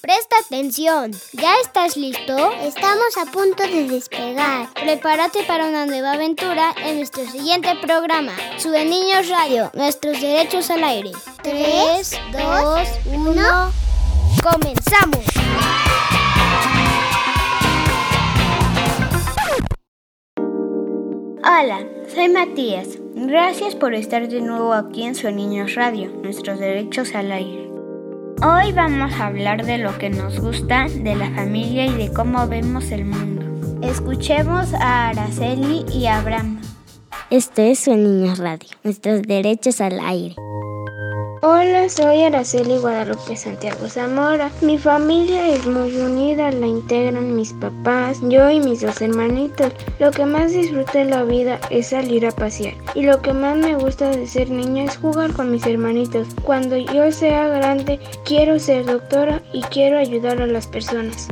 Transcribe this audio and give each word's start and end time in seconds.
Presta 0.00 0.36
atención. 0.44 1.12
¿Ya 1.32 1.60
estás 1.60 1.96
listo? 1.96 2.52
Estamos 2.62 3.16
a 3.18 3.30
punto 3.30 3.62
de 3.64 3.86
despegar. 3.88 4.72
Prepárate 4.72 5.42
para 5.42 5.68
una 5.68 5.84
nueva 5.84 6.12
aventura 6.12 6.74
en 6.82 6.96
nuestro 6.96 7.28
siguiente 7.30 7.74
programa. 7.82 8.32
Sube 8.56 8.84
Niños 8.86 9.28
Radio, 9.28 9.70
nuestros 9.74 10.20
derechos 10.20 10.70
al 10.70 10.82
aire. 10.84 11.10
3, 11.42 12.10
2, 12.32 12.88
1. 13.12 13.72
¡Comenzamos! 14.42 15.24
Hola, 21.44 21.86
soy 22.14 22.28
Matías. 22.28 22.88
Gracias 23.14 23.74
por 23.74 23.94
estar 23.94 24.28
de 24.28 24.40
nuevo 24.40 24.72
aquí 24.72 25.02
en 25.02 25.14
Su 25.14 25.30
Niños 25.30 25.74
Radio, 25.74 26.08
nuestros 26.22 26.58
derechos 26.58 27.14
al 27.14 27.32
aire. 27.32 27.65
Hoy 28.48 28.70
vamos 28.70 29.12
a 29.14 29.26
hablar 29.26 29.66
de 29.66 29.76
lo 29.76 29.98
que 29.98 30.08
nos 30.08 30.38
gusta, 30.38 30.86
de 30.88 31.16
la 31.16 31.28
familia 31.32 31.86
y 31.86 31.94
de 31.94 32.12
cómo 32.12 32.46
vemos 32.46 32.92
el 32.92 33.04
mundo. 33.04 33.42
Escuchemos 33.84 34.72
a 34.72 35.08
Araceli 35.08 35.84
y 35.92 36.06
a 36.06 36.20
Abraham. 36.20 36.60
Este 37.28 37.72
es 37.72 37.80
Su 37.80 37.96
Niños 37.96 38.38
Radio, 38.38 38.68
nuestros 38.84 39.22
derechos 39.22 39.80
al 39.80 39.98
aire. 39.98 40.36
Hola, 41.42 41.90
soy 41.90 42.22
Araceli 42.22 42.78
Guadalupe 42.78 43.36
Santiago 43.36 43.88
Zamora. 43.88 44.50
Mi 44.62 44.78
familia 44.78 45.48
es 45.50 45.66
muy 45.66 45.94
unida, 45.94 46.50
la 46.50 46.66
integran 46.66 47.36
mis 47.36 47.52
papás, 47.52 48.20
yo 48.22 48.50
y 48.50 48.58
mis 48.58 48.80
dos 48.80 49.02
hermanitos. 49.02 49.70
Lo 49.98 50.10
que 50.12 50.24
más 50.24 50.52
disfruto 50.52 50.98
en 50.98 51.10
la 51.10 51.24
vida 51.24 51.60
es 51.68 51.88
salir 51.88 52.26
a 52.26 52.30
pasear. 52.30 52.72
Y 52.94 53.02
lo 53.02 53.20
que 53.20 53.34
más 53.34 53.54
me 53.58 53.76
gusta 53.76 54.08
de 54.08 54.26
ser 54.26 54.50
niña 54.50 54.84
es 54.84 54.96
jugar 54.96 55.34
con 55.34 55.50
mis 55.50 55.66
hermanitos. 55.66 56.26
Cuando 56.42 56.78
yo 56.78 57.12
sea 57.12 57.48
grande, 57.48 58.00
quiero 58.24 58.58
ser 58.58 58.86
doctora 58.86 59.42
y 59.52 59.60
quiero 59.64 59.98
ayudar 59.98 60.40
a 60.40 60.46
las 60.46 60.66
personas. 60.66 61.28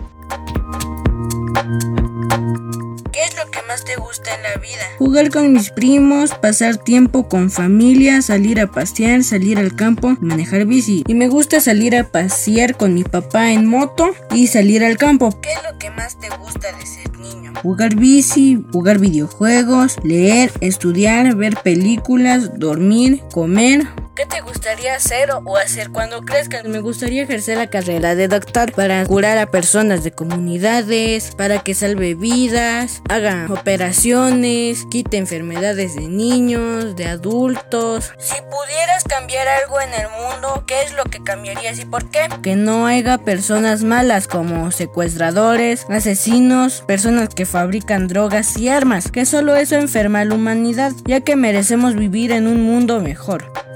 Gusta 4.04 4.34
en 4.34 4.42
la 4.42 4.56
vida? 4.56 4.82
Jugar 4.98 5.30
con 5.30 5.52
mis 5.52 5.70
primos, 5.70 6.34
pasar 6.34 6.76
tiempo 6.76 7.28
con 7.28 7.50
familia, 7.50 8.20
salir 8.20 8.60
a 8.60 8.70
pasear, 8.70 9.24
salir 9.24 9.58
al 9.58 9.74
campo, 9.74 10.16
manejar 10.20 10.66
bici. 10.66 11.04
Y 11.08 11.14
me 11.14 11.28
gusta 11.28 11.60
salir 11.60 11.96
a 11.96 12.04
pasear 12.04 12.76
con 12.76 12.94
mi 12.94 13.02
papá 13.02 13.52
en 13.52 13.66
moto 13.66 14.10
y 14.34 14.48
salir 14.48 14.84
al 14.84 14.98
campo. 14.98 15.40
¿Qué 15.40 15.52
es 15.52 15.72
lo 15.72 15.78
que 15.78 15.90
más 15.90 16.18
te 16.18 16.28
gusta 16.36 16.70
de 16.72 16.86
ser 16.86 17.18
niño? 17.18 17.52
Jugar 17.62 17.94
bici, 17.96 18.62
jugar 18.72 18.98
videojuegos, 18.98 19.96
leer, 20.02 20.52
estudiar, 20.60 21.34
ver 21.34 21.56
películas, 21.62 22.58
dormir, 22.58 23.22
comer, 23.32 23.86
¿Qué 24.14 24.26
te 24.26 24.42
gustaría 24.42 24.94
hacer 24.94 25.32
o 25.32 25.56
hacer 25.56 25.90
cuando 25.90 26.20
crezcas? 26.20 26.62
Me 26.62 26.78
gustaría 26.78 27.24
ejercer 27.24 27.58
la 27.58 27.66
carrera 27.66 28.14
de 28.14 28.28
doctor 28.28 28.70
para 28.70 29.04
curar 29.06 29.38
a 29.38 29.50
personas 29.50 30.04
de 30.04 30.12
comunidades, 30.12 31.34
para 31.34 31.64
que 31.64 31.74
salve 31.74 32.14
vidas, 32.14 33.02
haga 33.08 33.48
operaciones, 33.50 34.86
quite 34.88 35.16
enfermedades 35.16 35.96
de 35.96 36.06
niños, 36.06 36.94
de 36.94 37.06
adultos. 37.06 38.12
Si 38.18 38.36
pudieras 38.42 39.02
cambiar 39.02 39.48
algo 39.48 39.80
en 39.80 39.92
el 39.92 40.06
mundo, 40.10 40.62
¿qué 40.68 40.82
es 40.82 40.92
lo 40.92 41.02
que 41.06 41.20
cambiarías 41.20 41.80
y 41.80 41.84
por 41.84 42.08
qué? 42.08 42.28
Que 42.40 42.54
no 42.54 42.86
haya 42.86 43.18
personas 43.18 43.82
malas 43.82 44.28
como 44.28 44.70
secuestradores, 44.70 45.86
asesinos, 45.90 46.84
personas 46.86 47.30
que 47.30 47.46
fabrican 47.46 48.06
drogas 48.06 48.56
y 48.58 48.68
armas, 48.68 49.10
que 49.10 49.26
solo 49.26 49.56
eso 49.56 49.74
enferma 49.74 50.20
a 50.20 50.24
la 50.24 50.36
humanidad, 50.36 50.92
ya 51.04 51.20
que 51.20 51.34
merecemos 51.34 51.96
vivir 51.96 52.30
en 52.30 52.46
un 52.46 52.62
mundo 52.62 53.00
mejor. 53.00 53.73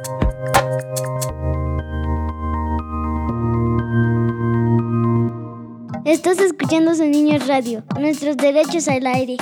Estás 6.08 6.40
escuchando 6.40 6.94
su 6.94 7.04
Niños 7.04 7.46
Radio, 7.48 7.84
nuestros 8.00 8.38
derechos 8.38 8.88
al 8.88 9.06
aire. 9.06 9.36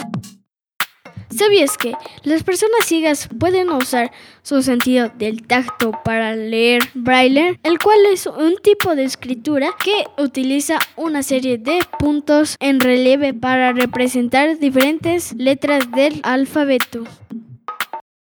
¿Sabías 1.31 1.79
que 1.79 1.95
las 2.25 2.43
personas 2.43 2.85
ciegas 2.85 3.29
pueden 3.39 3.71
usar 3.71 4.11
su 4.43 4.61
sentido 4.65 5.09
del 5.17 5.47
tacto 5.47 5.93
para 6.05 6.35
leer 6.35 6.83
braille, 6.95 7.61
el 7.63 7.79
cual 7.79 7.99
es 8.13 8.27
un 8.27 8.57
tipo 8.61 8.97
de 8.97 9.05
escritura 9.05 9.77
que 9.85 10.07
utiliza 10.21 10.81
una 10.97 11.23
serie 11.23 11.57
de 11.57 11.79
puntos 12.01 12.57
en 12.59 12.81
relieve 12.81 13.33
para 13.33 13.73
representar 13.73 14.59
diferentes 14.59 15.35
letras 15.35 15.93
del 15.93 16.21
alfabeto? 16.25 17.05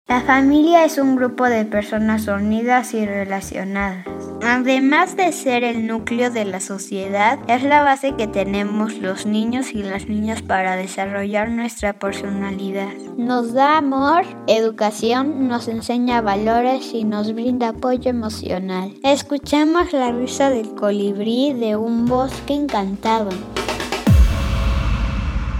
La 0.09 0.19
familia 0.19 0.83
es 0.83 0.97
un 0.97 1.15
grupo 1.15 1.45
de 1.45 1.63
personas 1.63 2.27
unidas 2.27 2.93
y 2.95 3.05
relacionadas. 3.05 4.14
Además 4.43 5.15
de 5.15 5.31
ser 5.31 5.63
el 5.63 5.87
núcleo 5.87 6.29
de 6.29 6.45
la 6.45 6.59
sociedad, 6.59 7.39
es 7.47 7.63
la 7.63 7.83
base 7.83 8.15
que 8.15 8.27
tenemos 8.27 8.93
los 8.97 9.25
niños 9.25 9.71
y 9.73 9.81
las 9.81 10.07
niñas 10.07 10.41
para 10.41 10.75
desarrollar 10.75 11.49
nuestra 11.49 11.93
personalidad. 11.93 12.93
Nos 13.17 13.53
da 13.53 13.77
amor, 13.77 14.23
educación, 14.47 15.47
nos 15.47 15.67
enseña 15.67 16.21
valores 16.21 16.93
y 16.93 17.03
nos 17.05 17.33
brinda 17.33 17.69
apoyo 17.69 18.09
emocional. 18.09 18.93
Escuchamos 19.03 19.93
la 19.93 20.11
risa 20.11 20.49
del 20.49 20.75
colibrí 20.75 21.53
de 21.53 21.75
un 21.75 22.05
bosque 22.05 22.53
encantado. 22.53 23.29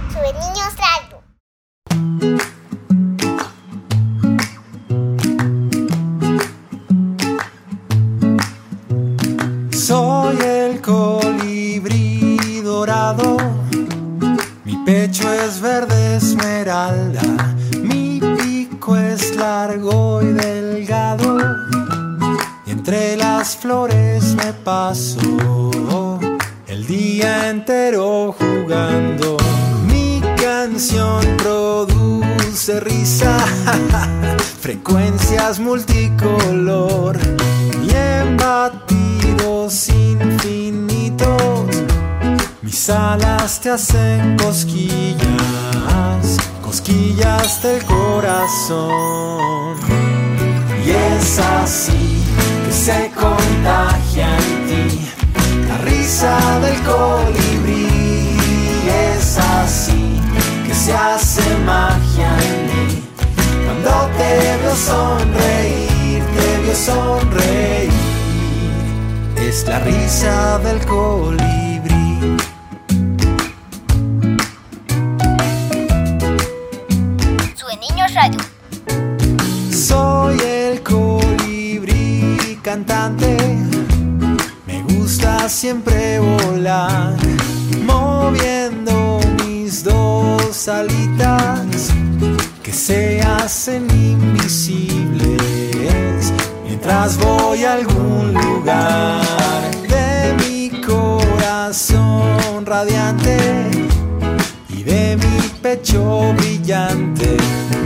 Sube 0.09 0.34
Niños 0.34 0.75
frecuencias 34.59 35.59
multicolor 35.59 37.17
y 37.81 37.89
en 37.95 38.35
batidos 38.35 39.87
infinitos. 39.89 41.65
Mis 42.61 42.89
alas 42.89 43.61
te 43.61 43.69
hacen 43.69 44.35
cosquillas, 44.37 45.17
cosquillas 46.61 47.63
del 47.63 47.83
corazón. 47.85 49.77
Y 50.85 50.89
es 50.89 51.39
así 51.39 52.21
que 52.65 52.73
se 52.73 53.11
contagia 53.15 54.27
en 54.37 54.67
ti 54.67 55.09
la 55.69 55.77
risa 55.77 56.37
del 56.59 56.81
colibrí. 56.81 57.87
Es 59.15 59.37
así 59.37 60.19
que 60.67 60.75
se 60.75 60.93
hace 60.93 61.43
magia 61.65 62.35
en 62.49 62.54
cuando 63.85 64.18
te 64.18 64.75
sonreír, 64.75 66.23
te 66.35 66.75
sonreír. 66.75 67.91
Es 69.38 69.68
la 69.68 69.79
risa 69.79 70.59
del 70.59 70.79
colibrí. 70.85 71.64
Mientras 96.85 97.17
voy 97.17 97.63
a 97.63 97.73
algún 97.73 98.33
lugar 98.33 99.71
de 99.89 100.35
mi 100.45 100.69
corazón 100.81 102.63
radiante 102.63 103.37
y 104.69 104.83
de 104.83 105.17
mi 105.17 105.49
pecho 105.63 106.33
brillante 106.37 107.37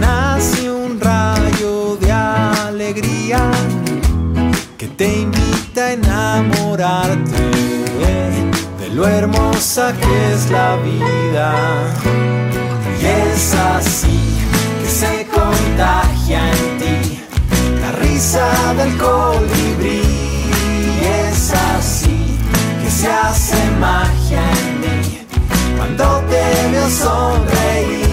nace 0.02 0.70
un 0.70 1.00
rayo 1.00 1.96
de 1.96 2.12
alegría 2.12 3.50
que 4.78 4.88
te 4.88 5.22
invita 5.22 5.86
a 5.86 5.94
enamorarte 5.94 7.52
de 8.80 8.90
lo 8.90 9.08
hermosa 9.08 9.94
que 9.94 10.34
es 10.34 10.52
la 10.52 10.76
vida. 10.76 11.54
Y 13.02 13.06
es 13.06 13.54
así 13.54 14.20
que 14.82 14.90
se 14.90 15.26
contagia 15.28 16.09
se 23.00 23.08
hace 23.08 23.56
magia 23.80 24.42
en 24.60 24.82
mí 24.82 25.26
cuando 25.78 26.22
te 26.30 26.68
veo 26.70 26.90
sonreír. 26.90 28.04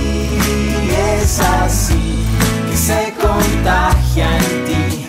Es 1.19 1.41
así 1.41 2.25
que 2.71 2.77
se 2.77 3.15
contagia 3.21 4.29
en 4.39 4.65
ti 4.67 5.09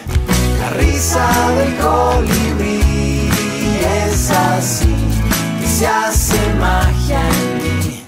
la 0.60 0.70
risa 0.82 1.28
del 1.58 1.76
colibrí. 1.78 3.30
Es 4.04 4.32
así 4.32 4.96
que 5.62 5.68
se 5.68 5.88
hace 5.88 6.40
magia 6.60 7.20
en 7.20 7.48
mí 7.62 8.04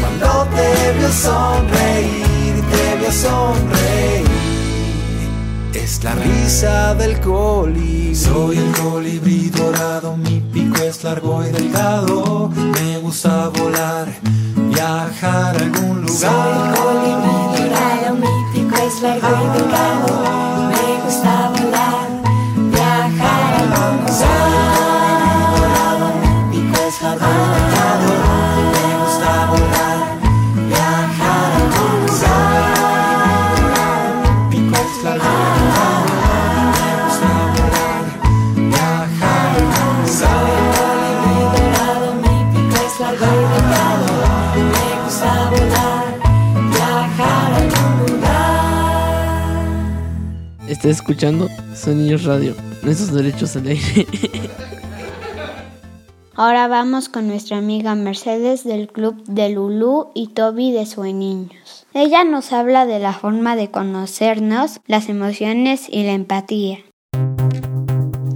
cuando 0.00 0.46
te 0.56 0.70
veo 0.98 1.12
sonreír, 1.12 2.54
te 2.72 2.96
veo 2.98 3.12
sonreír. 3.12 3.79
La 6.02 6.14
risa 6.14 6.94
del 6.94 7.20
colibrí. 7.20 8.14
Soy 8.14 8.56
el 8.56 8.72
colibrí 8.72 9.50
dorado, 9.50 10.16
mi 10.16 10.40
pico 10.40 10.78
es 10.82 11.04
largo 11.04 11.44
y 11.44 11.50
delgado. 11.50 12.48
Me 12.48 12.98
gusta 13.00 13.48
volar, 13.48 14.08
viajar 14.56 15.56
a 15.56 15.58
algún 15.58 16.00
lugar. 16.00 16.08
Soy 16.08 16.52
el 16.56 16.74
colibrí 16.74 17.68
dorado, 17.68 18.14
mi 18.14 18.32
pico 18.54 18.76
es 18.76 19.02
largo 19.02 19.28
y 19.28 19.58
delgado. 19.58 20.70
Me 20.70 21.04
gusta 21.04 21.32
volar, 21.32 21.49
Está 50.80 50.88
escuchando 50.88 51.46
Sonidos 51.74 52.24
Radio, 52.24 52.56
nuestros 52.82 53.12
derechos 53.12 53.54
al 53.54 53.66
aire. 53.66 54.06
Ahora 56.34 56.68
vamos 56.68 57.10
con 57.10 57.28
nuestra 57.28 57.58
amiga 57.58 57.94
Mercedes 57.94 58.64
del 58.64 58.88
club 58.88 59.22
de 59.24 59.50
Lulú 59.50 60.08
y 60.14 60.28
Toby 60.28 60.72
de 60.72 60.86
Sueños. 60.86 61.86
Ella 61.92 62.24
nos 62.24 62.54
habla 62.54 62.86
de 62.86 62.98
la 62.98 63.12
forma 63.12 63.56
de 63.56 63.70
conocernos, 63.70 64.80
las 64.86 65.10
emociones 65.10 65.86
y 65.86 66.04
la 66.04 66.12
empatía. 66.12 66.78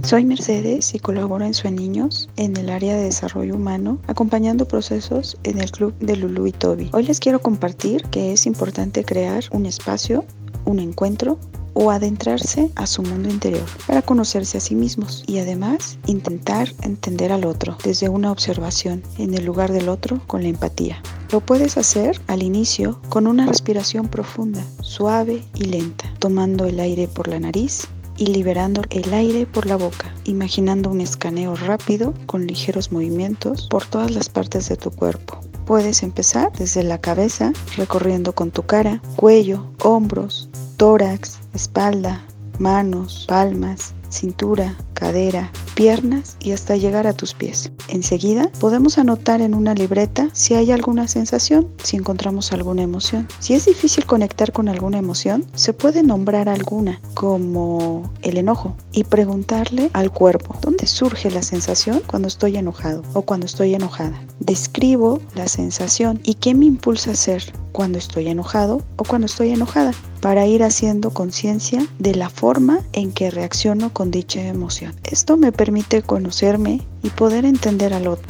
Soy 0.03 0.23
Mercedes 0.23 0.93
y 0.93 0.99
colaboro 0.99 1.45
en 1.45 1.55
Sueños 1.55 2.29
en 2.35 2.55
el 2.57 2.69
área 2.69 2.95
de 2.95 3.05
desarrollo 3.05 3.55
humano, 3.55 3.97
acompañando 4.05 4.67
procesos 4.67 5.35
en 5.45 5.61
el 5.61 5.71
club 5.71 5.97
de 5.97 6.15
Lulu 6.15 6.45
y 6.45 6.51
Toby. 6.51 6.91
Hoy 6.93 7.05
les 7.05 7.19
quiero 7.19 7.41
compartir 7.41 8.03
que 8.11 8.33
es 8.33 8.45
importante 8.45 9.03
crear 9.03 9.45
un 9.49 9.65
espacio, 9.65 10.25
un 10.65 10.79
encuentro 10.79 11.39
o 11.75 11.91
adentrarse 11.91 12.71
a 12.75 12.87
su 12.87 13.03
mundo 13.03 13.29
interior 13.29 13.65
para 13.85 14.01
conocerse 14.01 14.57
a 14.57 14.61
sí 14.61 14.73
mismos 14.73 15.23
y 15.27 15.37
además 15.37 15.99
intentar 16.07 16.73
entender 16.81 17.31
al 17.31 17.45
otro 17.45 17.77
desde 17.83 18.09
una 18.09 18.31
observación 18.31 19.03
en 19.19 19.35
el 19.35 19.45
lugar 19.45 19.71
del 19.71 19.89
otro 19.89 20.19
con 20.25 20.41
la 20.41 20.49
empatía. 20.49 21.03
Lo 21.31 21.41
puedes 21.41 21.77
hacer 21.77 22.19
al 22.27 22.41
inicio 22.41 22.99
con 23.09 23.27
una 23.27 23.45
respiración 23.45 24.07
profunda, 24.07 24.63
suave 24.81 25.43
y 25.53 25.65
lenta, 25.65 26.11
tomando 26.17 26.65
el 26.65 26.79
aire 26.79 27.07
por 27.07 27.27
la 27.27 27.39
nariz 27.39 27.87
y 28.17 28.27
liberando 28.27 28.81
el 28.89 29.13
aire 29.13 29.45
por 29.45 29.65
la 29.65 29.75
boca, 29.75 30.13
imaginando 30.23 30.89
un 30.89 31.01
escaneo 31.01 31.55
rápido 31.55 32.13
con 32.25 32.47
ligeros 32.47 32.91
movimientos 32.91 33.67
por 33.69 33.85
todas 33.85 34.11
las 34.11 34.29
partes 34.29 34.69
de 34.69 34.77
tu 34.77 34.91
cuerpo. 34.91 35.39
Puedes 35.65 36.03
empezar 36.03 36.51
desde 36.53 36.83
la 36.83 37.01
cabeza, 37.01 37.51
recorriendo 37.75 38.33
con 38.33 38.51
tu 38.51 38.63
cara, 38.63 39.01
cuello, 39.15 39.65
hombros, 39.81 40.47
tórax, 40.77 41.39
espalda, 41.53 42.23
manos, 42.59 43.25
palmas, 43.27 43.93
cintura, 44.09 44.75
cadera, 44.93 45.51
piernas 45.75 46.37
y 46.39 46.53
hasta 46.53 46.77
llegar 46.77 47.05
a 47.05 47.13
tus 47.13 47.33
pies. 47.33 47.71
Enseguida 47.89 48.49
podemos 48.59 48.97
anotar 48.97 49.41
en 49.41 49.53
una 49.53 49.73
libreta 49.73 50.29
si 50.31 50.53
hay 50.53 50.71
alguna 50.71 51.07
sensación, 51.07 51.67
si 51.83 51.97
encontramos 51.97 52.53
alguna 52.53 52.83
emoción. 52.83 53.27
Si 53.39 53.53
es 53.53 53.65
difícil 53.65 54.05
conectar 54.05 54.51
con 54.53 54.69
alguna 54.69 54.97
emoción, 54.97 55.45
se 55.53 55.73
puede 55.73 56.01
nombrar 56.01 56.47
alguna, 56.47 57.01
como 57.13 58.11
el 58.21 58.37
enojo, 58.37 58.75
y 58.93 59.03
preguntarle 59.03 59.89
al 59.93 60.11
cuerpo, 60.11 60.57
¿dónde 60.61 60.87
surge 60.87 61.29
la 61.29 61.43
sensación 61.43 62.01
cuando 62.07 62.29
estoy 62.29 62.57
enojado 62.57 63.03
o 63.13 63.23
cuando 63.23 63.45
estoy 63.45 63.75
enojada? 63.75 64.21
Describo 64.39 65.19
la 65.35 65.47
sensación 65.47 66.21
y 66.23 66.35
qué 66.35 66.55
me 66.55 66.65
impulsa 66.65 67.09
a 67.09 67.13
hacer 67.13 67.53
cuando 67.73 67.97
estoy 67.97 68.29
enojado 68.29 68.81
o 68.95 69.03
cuando 69.03 69.25
estoy 69.25 69.51
enojada 69.51 69.91
para 70.25 70.47
ir 70.47 70.63
haciendo 70.63 71.11
conciencia 71.11 71.85
de 71.99 72.15
la 72.15 72.31
forma 72.31 72.79
en 72.93 73.11
que 73.11 73.29
reacciono 73.29 73.93
con 73.93 74.09
dicha 74.09 74.41
emoción. 74.41 74.95
Esto 75.03 75.37
me 75.37 75.51
permite 75.51 76.01
conocerme 76.01 76.81
y 77.03 77.11
poder 77.11 77.45
entender 77.45 77.93
al 77.93 78.07
otro. 78.07 78.25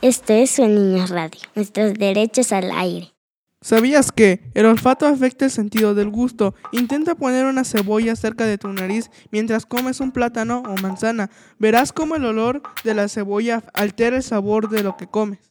Esto 0.00 0.32
es 0.32 0.52
Sueños 0.52 1.10
Radio, 1.10 1.42
nuestros 1.54 1.92
derechos 1.92 2.52
al 2.52 2.70
aire. 2.70 3.12
¿Sabías 3.60 4.12
que 4.12 4.40
el 4.54 4.64
olfato 4.64 5.04
afecta 5.04 5.44
el 5.44 5.50
sentido 5.50 5.94
del 5.94 6.08
gusto? 6.08 6.54
Intenta 6.72 7.16
poner 7.16 7.44
una 7.44 7.64
cebolla 7.64 8.16
cerca 8.16 8.46
de 8.46 8.56
tu 8.56 8.72
nariz 8.72 9.10
mientras 9.30 9.66
comes 9.66 10.00
un 10.00 10.10
plátano 10.10 10.62
o 10.66 10.74
manzana. 10.80 11.28
Verás 11.58 11.92
cómo 11.92 12.14
el 12.14 12.24
olor 12.24 12.62
de 12.82 12.94
la 12.94 13.08
cebolla 13.08 13.62
altera 13.74 14.16
el 14.16 14.22
sabor 14.22 14.70
de 14.70 14.82
lo 14.82 14.96
que 14.96 15.06
comes. 15.06 15.49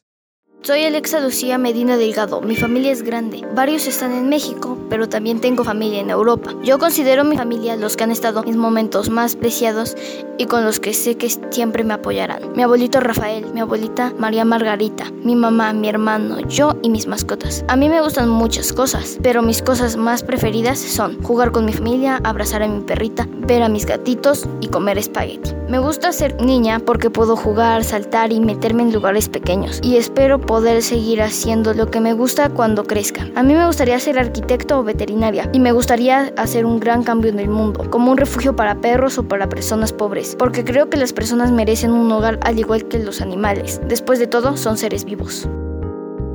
Soy 0.62 0.84
Alexa 0.84 1.20
Lucía 1.20 1.56
Medina 1.56 1.96
Delgado. 1.96 2.42
Mi 2.42 2.54
familia 2.54 2.92
es 2.92 3.02
grande. 3.02 3.42
Varios 3.54 3.86
están 3.86 4.12
en 4.12 4.28
México, 4.28 4.76
pero 4.90 5.08
también 5.08 5.40
tengo 5.40 5.64
familia 5.64 6.00
en 6.00 6.10
Europa. 6.10 6.54
Yo 6.62 6.78
considero 6.78 7.24
mi 7.24 7.38
familia 7.38 7.76
los 7.76 7.96
que 7.96 8.04
han 8.04 8.10
estado 8.10 8.40
en 8.40 8.46
mis 8.46 8.56
momentos 8.56 9.08
más 9.08 9.36
preciados 9.36 9.96
y 10.36 10.44
con 10.44 10.66
los 10.66 10.78
que 10.78 10.92
sé 10.92 11.16
que 11.16 11.30
siempre 11.30 11.82
me 11.82 11.94
apoyarán. 11.94 12.52
Mi 12.54 12.62
abuelito 12.62 13.00
Rafael, 13.00 13.46
mi 13.54 13.60
abuelita 13.60 14.12
María 14.18 14.44
Margarita, 14.44 15.10
mi 15.24 15.34
mamá, 15.34 15.72
mi 15.72 15.88
hermano, 15.88 16.40
yo 16.40 16.76
y 16.82 16.90
mis 16.90 17.06
mascotas. 17.06 17.64
A 17.68 17.76
mí 17.76 17.88
me 17.88 18.02
gustan 18.02 18.28
muchas 18.28 18.74
cosas, 18.74 19.18
pero 19.22 19.40
mis 19.40 19.62
cosas 19.62 19.96
más 19.96 20.22
preferidas 20.22 20.78
son 20.78 21.22
jugar 21.22 21.52
con 21.52 21.64
mi 21.64 21.72
familia, 21.72 22.20
abrazar 22.22 22.62
a 22.62 22.68
mi 22.68 22.82
perrita, 22.82 23.26
ver 23.30 23.62
a 23.62 23.70
mis 23.70 23.86
gatitos 23.86 24.46
y 24.60 24.68
comer 24.68 24.98
espagueti. 24.98 25.52
Me 25.70 25.78
gusta 25.78 26.10
ser 26.10 26.42
niña 26.42 26.80
porque 26.80 27.10
puedo 27.10 27.36
jugar, 27.36 27.84
saltar 27.84 28.32
y 28.32 28.40
meterme 28.40 28.82
en 28.82 28.92
lugares 28.92 29.28
pequeños 29.28 29.78
y 29.84 29.98
espero 29.98 30.40
poder 30.40 30.82
seguir 30.82 31.22
haciendo 31.22 31.74
lo 31.74 31.92
que 31.92 32.00
me 32.00 32.12
gusta 32.12 32.48
cuando 32.48 32.82
crezca. 32.82 33.28
A 33.36 33.44
mí 33.44 33.54
me 33.54 33.64
gustaría 33.64 34.00
ser 34.00 34.18
arquitecto 34.18 34.80
o 34.80 34.82
veterinaria 34.82 35.48
y 35.52 35.60
me 35.60 35.70
gustaría 35.70 36.32
hacer 36.36 36.66
un 36.66 36.80
gran 36.80 37.04
cambio 37.04 37.30
en 37.30 37.38
el 37.38 37.48
mundo, 37.48 37.88
como 37.88 38.10
un 38.10 38.18
refugio 38.18 38.56
para 38.56 38.80
perros 38.80 39.16
o 39.18 39.28
para 39.28 39.48
personas 39.48 39.92
pobres, 39.92 40.34
porque 40.36 40.64
creo 40.64 40.90
que 40.90 40.96
las 40.96 41.12
personas 41.12 41.52
merecen 41.52 41.92
un 41.92 42.10
hogar 42.10 42.40
al 42.42 42.58
igual 42.58 42.88
que 42.88 42.98
los 42.98 43.20
animales. 43.20 43.80
Después 43.86 44.18
de 44.18 44.26
todo, 44.26 44.56
son 44.56 44.76
seres 44.76 45.04
vivos. 45.04 45.48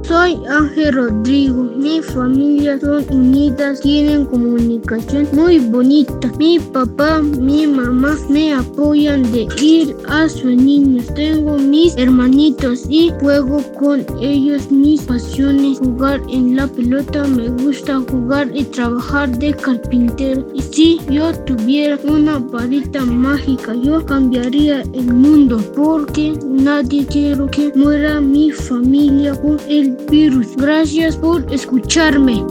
Soy 0.07 0.39
Ángel 0.47 0.93
Rodrigo. 0.93 1.63
Mi 1.63 2.00
familia 2.00 2.79
son 2.79 3.03
unidas, 3.09 3.81
tienen 3.81 4.25
comunicación 4.25 5.27
muy 5.33 5.57
bonita. 5.57 6.31
Mi 6.38 6.59
papá, 6.59 7.24
mi 7.24 7.65
mamá 7.65 8.15
me 8.29 8.53
apoyan 8.53 9.24
de 9.31 9.47
ir 9.59 9.95
a 10.07 10.29
sus 10.29 10.55
niños. 10.55 11.07
Tengo 11.15 11.57
mis 11.57 11.97
hermanitos 11.97 12.85
y 12.88 13.12
juego 13.19 13.63
con 13.79 14.05
ellos 14.21 14.69
mis 14.69 15.01
pasiones. 15.01 15.79
Jugar 15.79 16.21
en 16.29 16.55
la 16.55 16.67
pelota, 16.67 17.24
me 17.24 17.50
gusta 17.50 18.00
jugar 18.12 18.51
y 18.53 18.63
trabajar 18.63 19.35
de 19.39 19.55
carpintero. 19.55 20.45
Y 20.53 20.62
si 20.62 21.00
yo 21.09 21.33
tuviera 21.45 21.97
una 22.07 22.38
varita 22.38 23.03
mágica, 23.03 23.74
yo 23.74 24.05
cambiaría 24.05 24.83
el 24.93 25.13
mundo 25.13 25.57
porque 25.75 26.38
nadie 26.47 27.07
quiero 27.07 27.47
que 27.47 27.71
muera 27.75 28.21
mi 28.21 28.51
familia 28.51 29.33
por 29.41 29.59
el 29.67 29.95
virus. 30.10 30.56
Gracias 30.56 31.18
por 31.18 31.52
escucharme. 31.54 32.44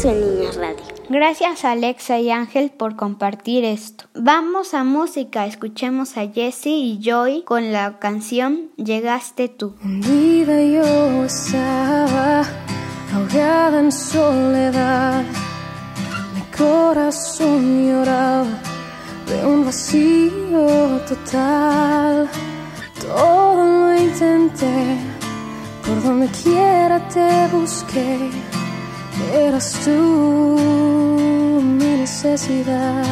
Sueños 0.00 0.56
Radio. 0.56 0.84
Gracias 1.10 1.64
Alexa 1.64 2.18
y 2.18 2.30
Ángel 2.30 2.70
por 2.70 2.94
compartir 2.94 3.64
esto. 3.64 4.04
Vamos 4.14 4.74
a 4.74 4.84
música, 4.84 5.46
escuchemos 5.46 6.18
a 6.18 6.28
Jessie 6.28 6.76
y 6.76 7.00
Joy 7.02 7.44
con 7.44 7.72
la 7.72 7.98
canción 7.98 8.70
Llegaste 8.76 9.48
tú. 9.48 9.74
Hundida 9.82 10.62
yo 10.62 11.24
estaba, 11.24 12.44
ahogada 13.14 13.80
en 13.80 13.90
soledad. 13.90 15.24
Mi 16.34 16.42
corazón 16.56 17.88
lloraba 17.88 18.60
de 19.28 19.46
un 19.46 19.64
vacío 19.64 21.00
total. 21.08 22.28
Todo 23.00 23.64
lo 23.64 23.96
intenté, 23.98 24.96
donde 26.04 26.28
quiera 26.28 26.98
te 27.08 27.48
busqué. 27.52 28.30
Eras 29.34 29.72
tú 29.84 31.60
mi 31.78 31.90
necesidad. 32.02 33.04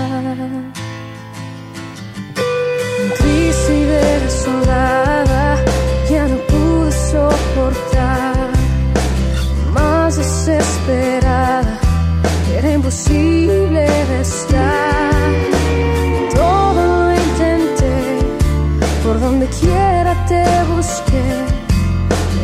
Triste 3.19 3.73
y 3.81 3.85
desolada, 3.85 5.57
ya 6.11 6.26
no 6.28 6.37
pude 6.50 6.93
soportar. 7.11 8.50
Más 9.75 10.16
desesperada, 10.16 11.25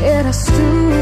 eras 0.02 0.44
tú 0.44 1.01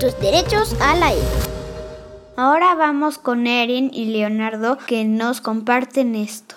Nuestros 0.00 0.22
derechos 0.22 0.74
al 0.80 1.02
aire. 1.02 1.20
Ahora 2.34 2.74
vamos 2.74 3.18
con 3.18 3.46
Erin 3.46 3.90
y 3.92 4.06
Leonardo 4.06 4.78
que 4.78 5.04
nos 5.04 5.42
comparten 5.42 6.14
esto. 6.14 6.54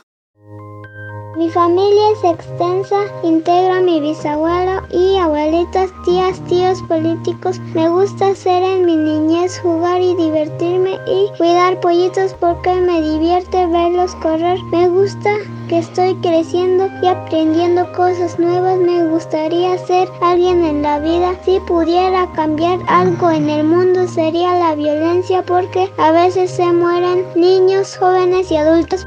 Mi 1.36 1.50
familia 1.50 2.12
es 2.12 2.24
extensa, 2.24 2.96
integra 3.24 3.78
a 3.78 3.82
mi 3.82 4.00
bisabuelo 4.00 4.84
y 4.92 5.18
abuelitas, 5.18 5.92
tías, 6.06 6.40
tíos 6.46 6.80
políticos. 6.84 7.60
Me 7.74 7.90
gusta 7.90 8.28
hacer 8.28 8.62
en 8.62 8.86
mi 8.86 8.96
niñez 8.96 9.60
jugar 9.60 10.00
y 10.00 10.16
divertirme 10.16 11.00
y 11.08 11.36
cuidar 11.40 11.80
pollitos 11.80 12.36
porque 12.40 12.76
me 12.76 13.02
divierte 13.02 13.66
verlos 13.66 14.14
correr. 14.18 14.62
Me 14.72 14.88
gusta 14.90 15.32
que 15.70 15.80
estoy 15.80 16.14
creciendo 16.18 16.88
y 17.02 17.08
aprendiendo 17.08 17.92
cosas 17.94 18.38
nuevas. 18.38 18.78
Me 18.78 19.08
gustaría 19.08 19.76
ser 19.80 20.08
alguien 20.22 20.64
en 20.64 20.84
la 20.84 21.00
vida. 21.00 21.34
Si 21.46 21.60
pudiera 21.62 22.32
cambiar 22.34 22.78
algo 22.88 23.32
en 23.32 23.50
el 23.50 23.64
mundo 23.64 24.08
sería 24.08 24.54
la 24.60 24.76
violencia 24.76 25.42
porque 25.42 25.92
a 25.98 26.12
veces 26.12 26.52
se 26.52 26.72
mueren 26.72 27.26
niños, 27.36 27.98
jóvenes 27.98 28.52
y 28.52 28.58
adultos 28.58 29.04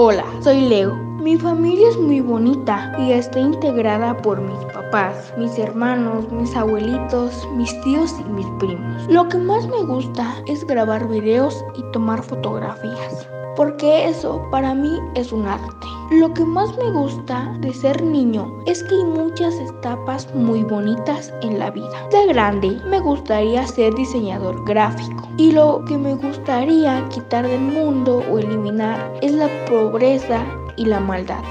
Hola, 0.00 0.24
soy 0.44 0.60
Leo. 0.60 1.07
Mi 1.28 1.36
familia 1.36 1.90
es 1.90 1.98
muy 1.98 2.22
bonita 2.22 2.90
y 2.98 3.12
está 3.12 3.38
integrada 3.38 4.16
por 4.16 4.40
mis 4.40 4.64
papás, 4.72 5.30
mis 5.36 5.58
hermanos, 5.58 6.32
mis 6.32 6.56
abuelitos, 6.56 7.46
mis 7.54 7.78
tíos 7.82 8.14
y 8.18 8.30
mis 8.30 8.46
primos. 8.58 9.06
Lo 9.10 9.28
que 9.28 9.36
más 9.36 9.68
me 9.68 9.84
gusta 9.84 10.36
es 10.46 10.66
grabar 10.66 11.06
videos 11.06 11.62
y 11.76 11.82
tomar 11.92 12.22
fotografías, 12.22 13.28
porque 13.56 14.08
eso 14.08 14.42
para 14.50 14.72
mí 14.72 14.98
es 15.16 15.30
un 15.30 15.46
arte. 15.46 15.86
Lo 16.12 16.32
que 16.32 16.46
más 16.46 16.74
me 16.78 16.90
gusta 16.92 17.54
de 17.60 17.74
ser 17.74 18.02
niño 18.02 18.50
es 18.64 18.82
que 18.84 18.94
hay 18.94 19.04
muchas 19.04 19.54
etapas 19.56 20.34
muy 20.34 20.64
bonitas 20.64 21.30
en 21.42 21.58
la 21.58 21.70
vida. 21.70 22.08
De 22.10 22.32
grande 22.32 22.80
me 22.88 23.00
gustaría 23.00 23.66
ser 23.66 23.94
diseñador 23.94 24.64
gráfico 24.64 25.28
y 25.36 25.52
lo 25.52 25.84
que 25.84 25.98
me 25.98 26.14
gustaría 26.14 27.06
quitar 27.10 27.46
del 27.46 27.60
mundo 27.60 28.22
o 28.32 28.38
eliminar 28.38 29.12
es 29.20 29.32
la 29.32 29.50
pobreza 29.66 30.42
y 30.78 30.84
la 30.86 31.00
maldad. 31.00 31.42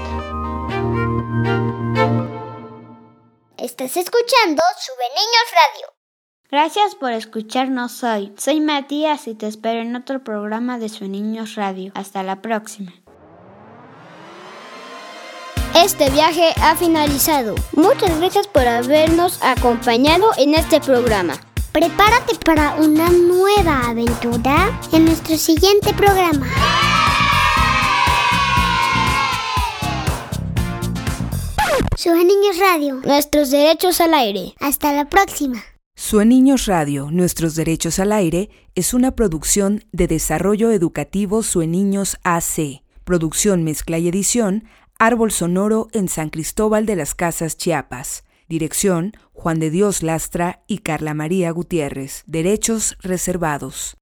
Estás 3.58 3.96
escuchando 3.96 4.62
Sube 4.78 5.08
Niños 5.14 5.46
Radio. 5.52 5.98
Gracias 6.50 6.94
por 6.94 7.12
escucharnos 7.12 8.02
hoy. 8.02 8.32
Soy 8.38 8.60
Matías 8.60 9.28
y 9.28 9.34
te 9.34 9.46
espero 9.46 9.82
en 9.82 9.94
otro 9.94 10.24
programa 10.24 10.78
de 10.78 10.88
Su 10.88 11.06
Niños 11.06 11.56
Radio. 11.56 11.92
Hasta 11.94 12.22
la 12.22 12.40
próxima. 12.40 12.92
Este 15.74 16.08
viaje 16.10 16.54
ha 16.62 16.74
finalizado. 16.74 17.54
Muchas 17.72 18.18
gracias 18.18 18.48
por 18.48 18.66
habernos 18.66 19.38
acompañado 19.42 20.30
en 20.38 20.54
este 20.54 20.80
programa. 20.80 21.34
Prepárate 21.72 22.34
para 22.44 22.74
una 22.76 23.10
nueva 23.10 23.90
aventura 23.90 24.80
en 24.92 25.04
nuestro 25.04 25.36
siguiente 25.36 25.92
programa. 25.92 26.46
Sube 31.98 32.24
Niños 32.24 32.58
Radio. 32.60 33.00
Nuestros 33.04 33.50
derechos 33.50 34.00
al 34.00 34.14
aire. 34.14 34.54
Hasta 34.60 34.92
la 34.92 35.08
próxima. 35.08 35.64
Sue 35.96 36.24
Niños 36.24 36.66
Radio, 36.66 37.10
Nuestros 37.10 37.56
Derechos 37.56 37.98
al 37.98 38.12
Aire, 38.12 38.50
es 38.76 38.94
una 38.94 39.16
producción 39.16 39.84
de 39.90 40.06
Desarrollo 40.06 40.70
Educativo 40.70 41.42
Sue 41.42 41.66
Niños 41.66 42.16
AC. 42.22 42.84
Producción, 43.02 43.64
mezcla 43.64 43.98
y 43.98 44.06
edición, 44.06 44.68
Árbol 45.00 45.32
Sonoro 45.32 45.88
en 45.92 46.08
San 46.08 46.30
Cristóbal 46.30 46.86
de 46.86 46.94
las 46.94 47.16
Casas, 47.16 47.56
Chiapas. 47.56 48.22
Dirección, 48.48 49.14
Juan 49.32 49.58
de 49.58 49.70
Dios 49.70 50.04
Lastra 50.04 50.62
y 50.68 50.78
Carla 50.78 51.14
María 51.14 51.50
Gutiérrez. 51.50 52.22
Derechos 52.28 52.96
reservados. 53.00 53.96